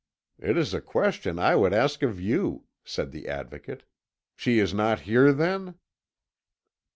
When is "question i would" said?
0.81-1.73